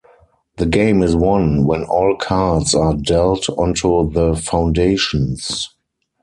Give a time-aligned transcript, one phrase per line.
[0.55, 5.69] The game is won when all cards are dealt onto the foundations.